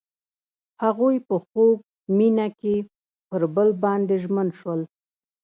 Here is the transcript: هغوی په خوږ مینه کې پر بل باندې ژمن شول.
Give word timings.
هغوی 0.83 1.15
په 1.27 1.35
خوږ 1.45 1.77
مینه 2.17 2.47
کې 2.59 2.75
پر 3.29 3.41
بل 3.55 3.69
باندې 3.83 4.15
ژمن 4.23 4.47
شول. 4.59 4.81